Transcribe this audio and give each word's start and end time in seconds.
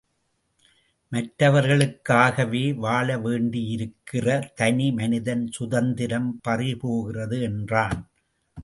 மற்றவர்களுக்காவே 1.11 2.63
வாழ 2.75 3.17
வேண்டியிருக்கிறது 3.17 4.49
தனி 4.55 4.91
மனிதன் 4.91 5.47
சுதந்திரம் 5.51 6.39
பறிபோகிறது 6.43 7.41
என்றான். 7.41 8.09